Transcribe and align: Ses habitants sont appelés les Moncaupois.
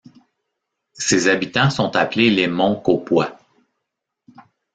Ses 0.93 1.27
habitants 1.27 1.69
sont 1.69 1.95
appelés 1.95 2.31
les 2.31 2.47
Moncaupois. 2.47 3.37